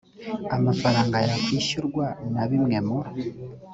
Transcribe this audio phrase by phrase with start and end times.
[0.55, 2.97] amafaranga yakwishyurwa na bimwe mu